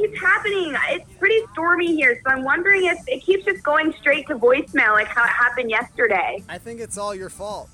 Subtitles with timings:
[0.00, 0.74] keeps happening.
[0.88, 4.92] It's pretty stormy here, so I'm wondering if it keeps just going straight to voicemail,
[4.92, 6.42] like how it happened yesterday.
[6.48, 7.68] I think it's all your fault.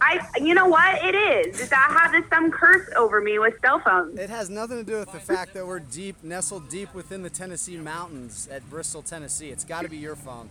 [0.00, 1.02] I, you know what?
[1.02, 1.60] It is.
[1.60, 4.18] Is I have this some curse over me with cell phones.
[4.18, 7.30] It has nothing to do with the fact that we're deep, nestled deep within the
[7.30, 9.48] Tennessee mountains at Bristol, Tennessee.
[9.48, 10.50] It's got to be your phone.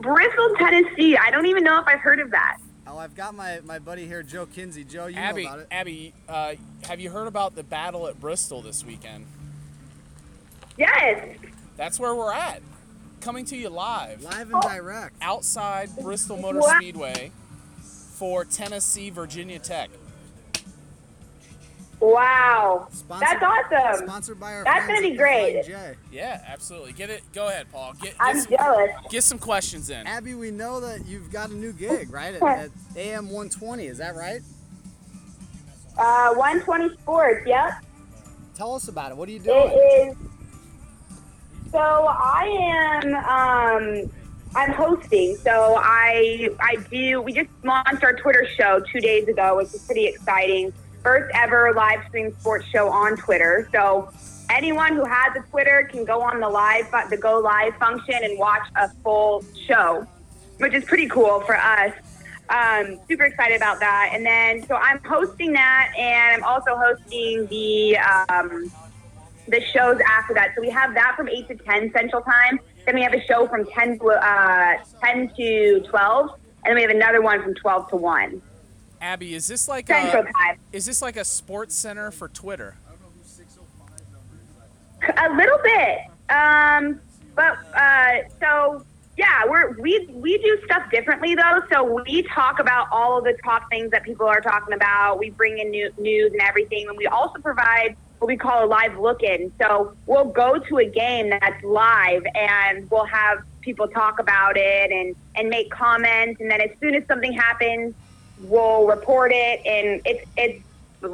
[0.00, 1.16] Bristol, Tennessee.
[1.16, 2.58] I don't even know if I've heard of that.
[2.88, 4.84] Oh, I've got my, my buddy here, Joe Kinsey.
[4.84, 5.66] Joe, you Abby, know about it.
[5.70, 6.54] Abby, uh,
[6.84, 9.26] have you heard about the battle at Bristol this weekend?
[10.78, 11.36] Yes.
[11.76, 12.62] That's where we're at.
[13.20, 15.16] Coming to you live Live and direct.
[15.20, 16.76] outside Bristol Motor What?
[16.76, 17.32] Speedway
[17.80, 19.90] for Tennessee Virginia Tech.
[22.12, 22.86] Wow.
[22.92, 23.42] Sponsored- That's
[23.72, 24.06] awesome.
[24.06, 25.64] Sponsored by our That's gonna be great.
[25.64, 26.92] Flying Yeah, absolutely.
[26.92, 27.22] Get it.
[27.32, 27.94] Go ahead, Paul.
[27.94, 28.90] Get, get, I'm some, jealous.
[29.10, 30.06] get some questions in.
[30.06, 32.34] Abby, we know that you've got a new gig, right?
[32.36, 34.40] At, at AM 120, is that right?
[35.98, 37.46] Uh, 120 Sports.
[37.46, 37.72] Yep.
[38.54, 39.16] Tell us about it.
[39.16, 39.70] What are you doing?
[39.72, 40.16] It is.
[41.72, 43.14] So I am.
[44.06, 44.10] Um,
[44.54, 45.36] I'm hosting.
[45.36, 47.20] So I I do.
[47.20, 50.72] We just launched our Twitter show two days ago, which is pretty exciting.
[51.06, 53.68] First ever live stream sports show on Twitter.
[53.70, 54.10] So
[54.50, 58.36] anyone who has a Twitter can go on the live the go live function and
[58.36, 60.04] watch a full show,
[60.56, 61.92] which is pretty cool for us.
[62.48, 64.10] Um, super excited about that.
[64.14, 67.98] And then so I'm hosting that, and I'm also hosting the.
[67.98, 68.72] Um,
[69.46, 70.54] the shows after that.
[70.56, 72.58] So we have that from 8 to 10 Central Time.
[72.84, 76.30] Then we have a show from 10 to, uh, 10 to 12.
[76.64, 78.42] And then we have another one from 12 to 1.
[79.00, 80.58] Abby, is this like Central a, Time.
[80.72, 82.76] is this like a sports center for Twitter?
[85.02, 85.98] A little bit.
[86.28, 87.00] Um,
[87.34, 88.84] but uh, so
[89.16, 91.60] yeah, we're we we do stuff differently though.
[91.70, 95.18] So we talk about all of the top things that people are talking about.
[95.18, 98.66] We bring in new, news and everything, and we also provide what we call a
[98.66, 99.52] live look-in.
[99.60, 104.90] So we'll go to a game that's live, and we'll have people talk about it
[104.90, 107.94] and and make comments, and then as soon as something happens,
[108.40, 110.62] we'll report it, and it's it's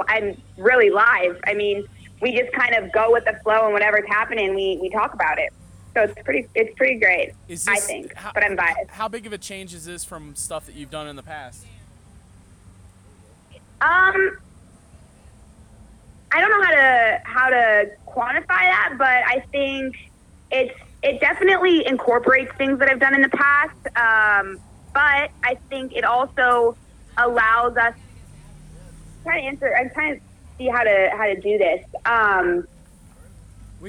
[0.09, 1.41] I'm really live.
[1.47, 1.87] I mean,
[2.23, 5.39] we just kind of go with the flow and whatever's happening, we, we talk about
[5.39, 5.53] it.
[5.93, 7.35] So it's pretty it's pretty great.
[7.49, 8.91] Is I think, how, but I'm biased.
[8.91, 11.67] How big of a change is this from stuff that you've done in the past?
[13.83, 14.39] Um,
[16.31, 19.97] I don't know how to how to quantify that, but I think
[20.51, 20.73] it's
[21.03, 23.77] it definitely incorporates things that I've done in the past.
[23.97, 24.61] Um,
[24.95, 26.75] but I think it also
[27.17, 27.95] allows us.
[27.95, 29.77] I'm trying to answer.
[29.77, 30.23] I'm trying to
[30.59, 31.85] see how to how to do this.
[32.05, 32.67] Um,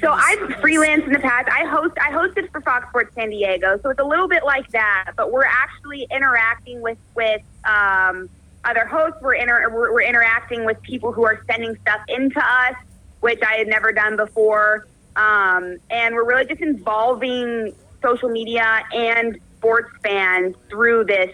[0.02, 1.48] so I've freelanced in the past.
[1.50, 4.68] I host I hosted for Fox Sports San Diego, so it's a little bit like
[4.72, 5.12] that.
[5.16, 8.30] But we're actually interacting with with um,
[8.66, 9.20] other hosts.
[9.22, 12.76] We're, inter- we're we're interacting with people who are sending stuff into us,
[13.20, 14.88] which I had never done before.
[15.16, 21.30] Um, and we're really just involving social media and sports fans through this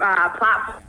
[0.00, 0.82] uh, platform,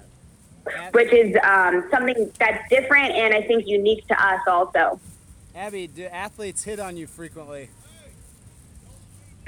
[0.91, 4.99] which is um, something that's different and I think unique to us also.
[5.55, 7.69] Abby, do athletes hit on you frequently?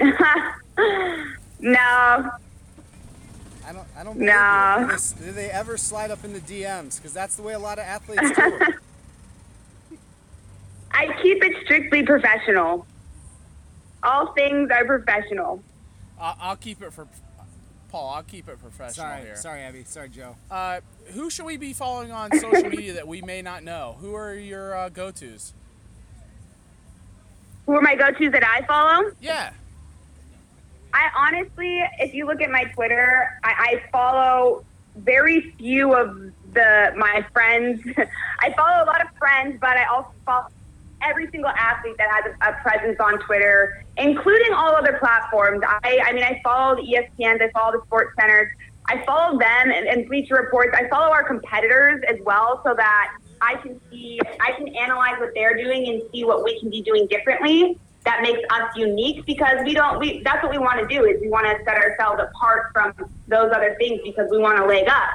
[0.00, 2.30] no,
[3.70, 3.86] I don't.
[3.96, 4.18] I don't.
[4.18, 4.88] No.
[4.88, 6.96] Do they, do they ever slide up in the DMs?
[6.96, 8.42] Because that's the way a lot of athletes do.
[8.42, 8.74] it.
[10.92, 12.86] I keep it strictly professional.
[14.02, 15.62] All things are professional.
[16.18, 17.06] I'll keep it for
[17.90, 18.14] Paul.
[18.14, 19.36] I'll keep it professional sorry, here.
[19.36, 19.84] sorry, Abby.
[19.84, 20.36] Sorry, Joe.
[20.50, 23.96] Uh, who should we be following on social media that we may not know?
[24.00, 25.52] Who are your uh, go-tos?
[27.66, 29.10] Who are my go-tos that I follow?
[29.20, 29.52] Yeah.
[30.92, 34.64] I honestly, if you look at my Twitter, I, I follow
[34.96, 36.16] very few of
[36.52, 37.80] the my friends.
[38.40, 40.48] I follow a lot of friends, but I also follow
[41.02, 45.62] every single athlete that has a, presence on Twitter, including all other platforms.
[45.66, 48.50] I, I mean, I follow the ESPNs, I follow the Sports Centers,
[48.90, 50.70] I follow them and, and Bleacher Reports.
[50.74, 55.30] I follow our competitors as well, so that I can see, I can analyze what
[55.34, 57.78] they're doing and see what we can be doing differently.
[58.04, 60.00] That makes us unique because we don't.
[60.00, 62.94] We that's what we want to do is we want to set ourselves apart from
[63.28, 65.10] those other things because we want to leg up.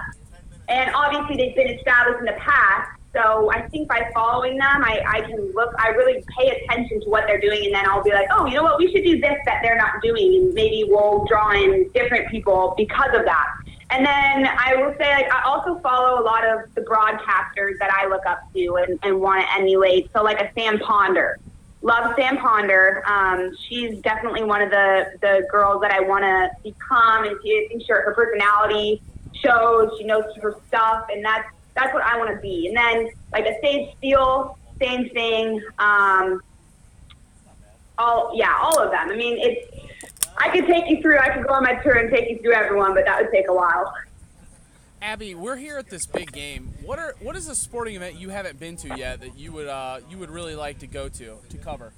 [0.69, 2.91] And obviously, they've been established in the past.
[3.15, 7.09] So I think by following them, I, I can look, I really pay attention to
[7.09, 9.21] what they're doing, and then I'll be like, oh, you know what, we should do
[9.21, 13.47] this that they're not doing, and maybe we'll draw in different people because of that.
[13.91, 17.93] And then I will say, like, I also follow a lot of the broadcasters that
[17.93, 20.11] I look up to and, and want to emulate.
[20.11, 21.39] So, like a Sam Ponder.
[21.81, 23.03] Love Sam Ponder.
[23.05, 27.51] Um, she's definitely one of the, the girls that I want to become, and she,
[27.51, 29.01] I think sure her personality
[29.33, 29.91] shows.
[29.97, 32.67] She knows her stuff, and that's that's what I want to be.
[32.67, 35.61] And then like a Sage Steele, same thing.
[35.77, 36.41] Um,
[37.97, 39.09] all yeah, all of them.
[39.09, 39.71] I mean, it's.
[40.37, 41.17] I could take you through.
[41.19, 43.47] I could go on my tour and take you through everyone, but that would take
[43.47, 43.93] a while.
[45.01, 46.73] Abby, we're here at this big game.
[46.83, 49.67] What are what is a sporting event you haven't been to yet that you would
[49.67, 51.93] uh, you would really like to go to to cover?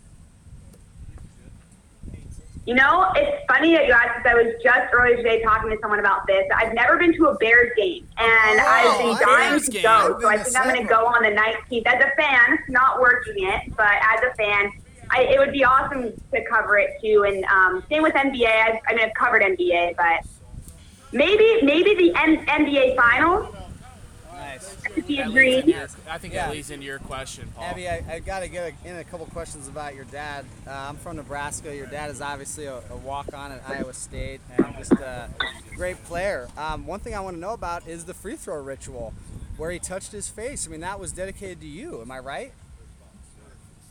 [2.68, 4.30] You know, it's funny that you asked this.
[4.30, 6.46] I was just earlier today talking to someone about this.
[6.54, 10.20] I've never been to a Bears game, and Oh, I've been dying to go.
[10.20, 13.36] So I think I'm going to go on the 19th as a fan, not working
[13.38, 14.74] it, but as a fan.
[15.10, 17.24] I, it would be awesome to cover it too.
[17.26, 18.46] And um, same with NBA.
[18.46, 20.28] I've, I mean, I've covered NBA, but
[21.14, 23.56] maybe maybe the N- NBA Finals
[24.98, 25.06] Nice.
[25.06, 25.54] could be a That leads dream.
[25.60, 26.46] into your- I think Yeah.
[26.46, 27.64] that leads into your question, Paul.
[27.66, 30.46] Abby, I, I got to get a, in a couple questions about your dad.
[30.66, 31.76] Uh, I'm from Nebraska.
[31.76, 35.30] Your dad is obviously a, a walk-on at Iowa State and just a
[35.76, 36.48] great player.
[36.58, 39.14] Um, one thing I want to know about is the free throw ritual,
[39.58, 40.68] where he touched his face.
[40.68, 42.02] I mean, that was dedicated to you.
[42.02, 42.52] Am I right?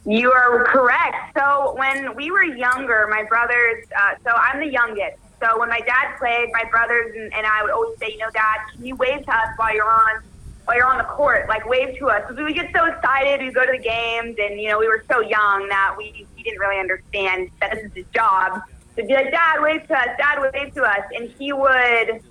[0.04, 1.36] You are correct.
[1.36, 5.16] So when we were younger, my brothers, uh, so I'm the youngest.
[5.42, 8.30] So when my dad played, my brothers and, and I would always say, you know,
[8.32, 10.22] Dad, can you wave to us while you're on
[10.66, 11.48] while you're on the court?
[11.48, 12.22] Like wave to us.
[12.22, 14.88] Because we would get so excited, we'd go to the games, and you know, we
[14.88, 18.62] were so young that we, we didn't really understand that this is his job.
[18.96, 20.08] So be like, Dad, wave to us.
[20.18, 22.22] Dad, wave to us, and he would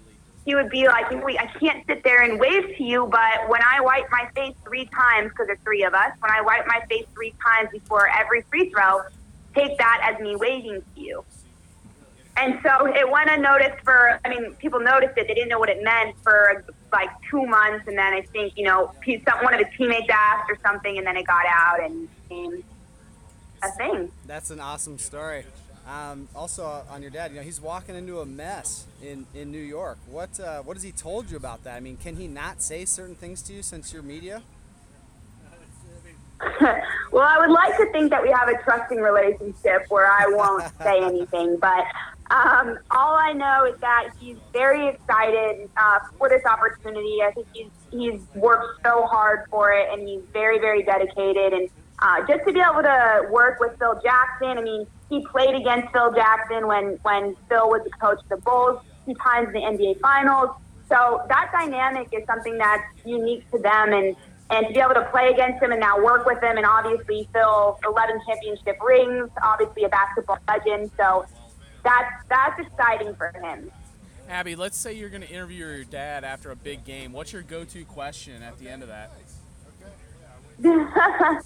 [0.46, 3.62] he would be like, wait, I can't sit there and wave to you, but when
[3.64, 6.82] I wipe my face three times, because there's three of us, when I wipe my
[6.88, 9.02] face three times before every free throw,
[9.56, 11.26] take that as me waving to you.
[12.38, 15.28] And so it went unnoticed for, I mean, people noticed it.
[15.28, 16.64] They didn't know what it meant for
[16.96, 17.88] like two months.
[17.88, 20.98] And then I think, you know, he- some- one of his teammates asked or something,
[20.98, 22.64] and then it got out and became
[23.62, 24.12] a thing.
[24.26, 25.46] That's an awesome story.
[25.88, 29.52] Um, also uh, on your dad, you know, he's walking into a mess in, in
[29.52, 30.00] New York.
[30.10, 31.76] What uh, what has he told you about that?
[31.76, 34.42] I mean, can he not say certain things to you since you're media?
[37.12, 40.64] well, I would like to think that we have a trusting relationship where I won't
[40.82, 41.86] say anything, but
[42.32, 47.20] um, all I know is that he's very excited uh, for this opportunity.
[47.22, 51.54] I think he's he's worked so hard for it, and he's very very dedicated.
[51.54, 51.70] And
[52.00, 55.94] uh, just to be able to work with Phil Jackson, I mean, he played against
[55.94, 59.60] Phil Jackson when when Phil was the coach of the Bulls, two times in the
[59.60, 60.50] NBA Finals.
[60.90, 64.16] So that dynamic is something that's unique to them, and
[64.50, 67.28] and to be able to play against him and now work with him, and obviously
[67.34, 70.92] Phil, 11 championship rings, obviously a basketball legend.
[70.98, 71.26] So
[71.86, 73.72] that's that's exciting for him.
[74.28, 77.14] Abby, let's say you're going to interview your dad after a big game.
[77.14, 79.12] What's your go-to question at the end of that?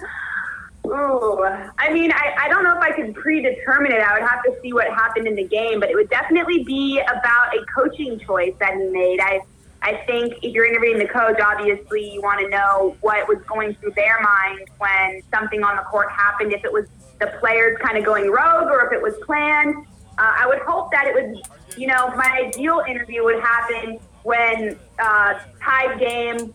[0.88, 1.44] Ooh,
[1.78, 4.02] I mean, I, I don't know if I could predetermine it.
[4.02, 7.00] I would have to see what happened in the game, but it would definitely be
[7.02, 9.20] about a coaching choice that he made.
[9.20, 9.42] I
[9.82, 13.76] I think if you're interviewing the coach, obviously you want to know what was going
[13.76, 16.54] through their mind when something on the court happened.
[16.54, 16.88] If it was
[17.20, 19.76] the players kind of going rogue, or if it was planned.
[20.20, 21.42] Uh, I would hope that it would,
[21.78, 26.54] you know, my ideal interview would happen when uh, tied game,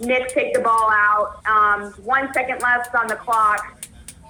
[0.00, 1.40] Nick take the ball out.
[1.46, 3.80] Um, one second left on the clock.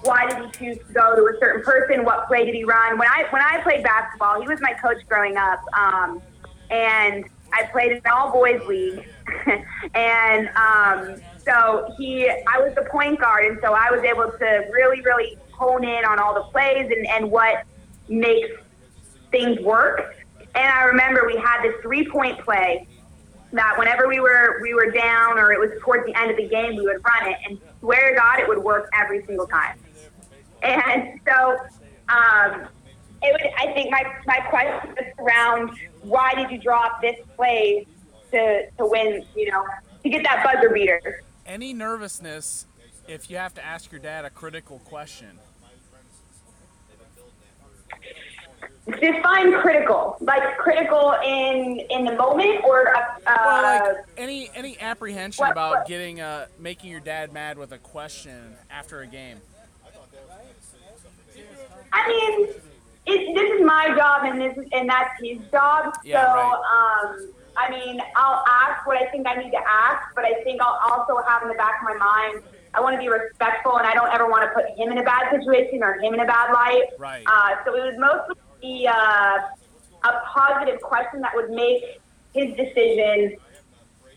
[0.03, 2.05] Why did he choose to go to a certain person?
[2.05, 2.99] What play did he run?
[2.99, 6.21] When I when I played basketball, he was my coach growing up, um,
[6.69, 9.07] and I played in an all boys league,
[9.95, 14.69] and um, so he I was the point guard, and so I was able to
[14.71, 17.63] really really hone in on all the plays and, and what
[18.07, 18.51] makes
[19.31, 20.15] things work.
[20.55, 22.87] And I remember we had this three point play
[23.53, 26.47] that whenever we were we were down or it was towards the end of the
[26.47, 29.77] game, we would run it, and swear to God, it would work every single time.
[30.63, 31.57] And so,
[32.09, 32.67] um,
[33.21, 33.51] it would.
[33.57, 37.85] I think my my question was around why did you drop this play
[38.31, 39.25] to to win?
[39.35, 39.65] You know,
[40.03, 41.23] to get that buzzer beater.
[41.45, 42.65] Any nervousness
[43.07, 45.39] if you have to ask your dad a critical question?
[48.87, 55.43] Define critical, like critical in in the moment, or uh, Well, like any any apprehension
[55.43, 59.41] what- about what- getting uh making your dad mad with a question after a game?
[61.91, 62.47] I mean,
[63.07, 65.93] it, this is my job, and this and that's his job.
[66.05, 67.03] Yeah, so, right.
[67.11, 70.61] um, I mean, I'll ask what I think I need to ask, but I think
[70.61, 73.85] I'll also have in the back of my mind, I want to be respectful, and
[73.87, 76.25] I don't ever want to put him in a bad situation or him in a
[76.25, 76.83] bad light.
[76.97, 77.23] Right.
[77.25, 79.39] Uh, so it would mostly be uh,
[80.03, 82.01] a positive question that would make
[82.33, 83.37] his decision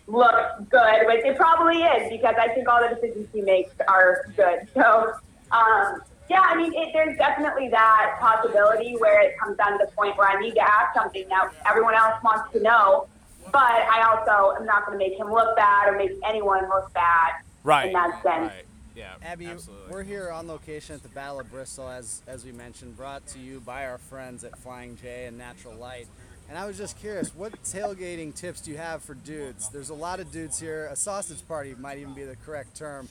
[0.07, 4.27] look good, which it probably is because I think all the decisions he makes are
[4.37, 4.67] good.
[4.75, 5.13] So,
[5.53, 9.91] um, yeah, I mean, it, there's definitely that possibility where it comes down to the
[9.93, 13.09] point where I need to ask something that everyone else wants to know,
[13.51, 16.93] but I also am not going to make him look bad or make anyone look
[16.95, 17.89] bad Right.
[17.89, 18.53] in that sense.
[18.53, 18.65] Right.
[18.97, 19.91] Yeah, Abby, absolutely.
[19.93, 23.39] we're here on location at the Battle of Bristol, as as we mentioned, brought to
[23.39, 26.07] you by our friends at Flying J and Natural Light.
[26.49, 29.69] And I was just curious, what tailgating tips do you have for dudes?
[29.69, 30.87] There's a lot of dudes here.
[30.91, 33.09] A sausage party might even be the correct term.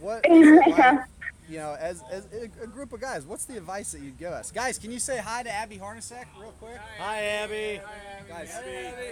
[0.00, 1.00] What, is it like,
[1.48, 4.32] you know, as, as a, a group of guys, what's the advice that you'd give
[4.32, 4.50] us?
[4.50, 6.78] Guys, can you say hi to Abby Hornacek real quick?
[6.98, 7.80] Hi, Abby.
[8.28, 8.50] Guys,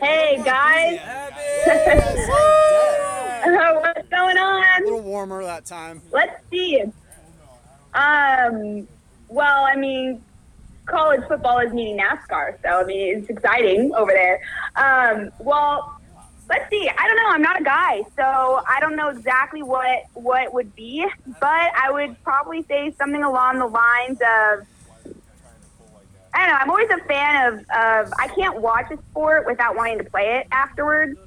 [0.01, 1.35] Hey guys, Guys, like
[1.65, 2.05] dead.
[2.09, 3.79] what's going on?
[4.11, 4.28] little
[5.19, 6.01] warmer that time.
[6.13, 6.81] Let's see.
[7.93, 8.87] Um,
[9.27, 10.23] well, I mean,
[10.87, 14.41] college football is meeting NASCAR, so I mean, it's exciting over there.
[14.77, 16.01] Um, well,
[16.49, 16.89] let's see.
[16.89, 17.31] I don't know.
[17.31, 21.05] I'm not a guy, so I don't know exactly what what would be,
[21.41, 24.67] but I would probably say something along the lines of.
[26.33, 26.59] I don't know.
[26.61, 28.13] I'm always a fan of, of.
[28.21, 31.19] I can't watch a sport without wanting to play it afterwards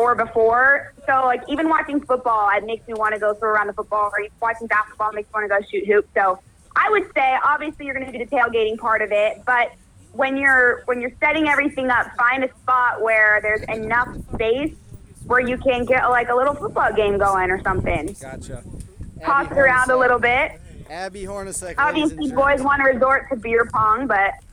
[0.00, 0.94] or before.
[1.06, 4.10] So like even watching football, it makes me want to go throw around the football.
[4.10, 6.08] Or watching basketball makes me want to go shoot hoops.
[6.14, 6.40] So
[6.74, 9.72] I would say obviously you're going to do the tailgating part of it, but
[10.12, 14.74] when you're when you're setting everything up, find a spot where there's enough space
[15.26, 18.16] where you can get like a little football game going or something.
[18.20, 18.64] Gotcha.
[19.22, 20.60] Toss around a little bit.
[20.88, 21.74] Abby Hornacek.
[21.78, 24.49] Obviously, boys want to resort to beer pong, but That's for you.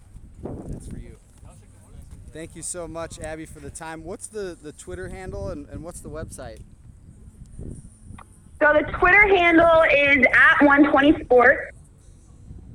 [2.38, 4.04] Thank you so much, Abby, for the time.
[4.04, 6.60] What's the, the Twitter handle and, and what's the website?
[8.62, 11.76] So the Twitter handle is at 120 Sports.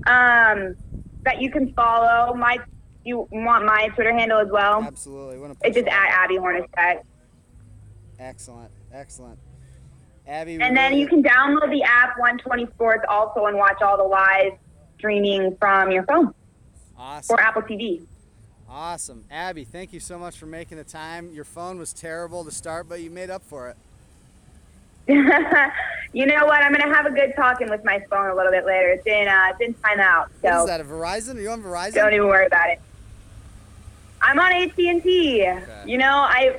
[0.04, 0.74] Um,
[1.22, 2.34] that you can follow.
[2.34, 2.58] My
[3.04, 4.82] you want my Twitter handle as well?
[4.82, 5.38] Absolutely.
[5.62, 7.02] It's just at Abby Hornacek.
[8.18, 8.72] Excellent.
[8.92, 9.38] Excellent.
[10.26, 10.60] Abby.
[10.60, 14.54] And then you can download the app 120 Sports also and watch all the live
[14.98, 16.34] streaming from your phone
[16.98, 17.36] Awesome.
[17.36, 18.04] or Apple TV.
[18.74, 19.24] Awesome.
[19.30, 21.30] Abby, thank you so much for making the time.
[21.34, 23.76] Your phone was terrible to start, but you made up for it.
[26.14, 26.62] you know what?
[26.62, 28.88] I'm gonna have a good talking with my phone a little bit later.
[28.88, 31.36] It's in uh, it's in timeout, What is so that, a Verizon?
[31.36, 31.94] Are you on Verizon?
[31.94, 32.80] don't even worry about it.
[34.22, 35.42] I'm on AT and T.
[35.42, 35.82] Okay.
[35.84, 36.56] You know, I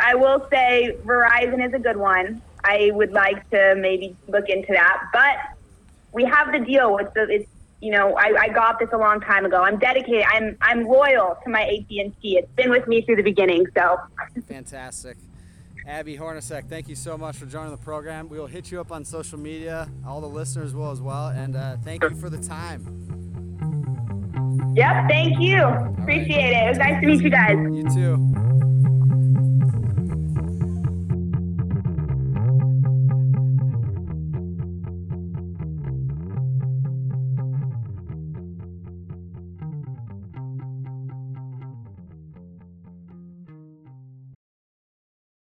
[0.00, 2.42] I will say Verizon is a good one.
[2.64, 5.36] I would like to maybe look into that, but
[6.12, 7.28] we have the deal with the.
[7.30, 7.48] It's
[7.80, 9.62] you know, I, I got this a long time ago.
[9.62, 10.24] I'm dedicated.
[10.28, 12.38] I'm I'm loyal to my AT and T.
[12.38, 13.66] It's been with me through the beginning.
[13.76, 13.98] So
[14.48, 15.16] Fantastic.
[15.86, 18.28] Abby Hornacek, thank you so much for joining the program.
[18.28, 19.88] We will hit you up on social media.
[20.04, 21.28] All the listeners will as well.
[21.28, 22.82] And uh, thank you for the time.
[24.74, 25.08] yep.
[25.08, 25.62] Thank you.
[25.62, 26.66] Appreciate it.
[26.66, 27.56] It was nice to meet you guys.
[27.56, 28.35] You too.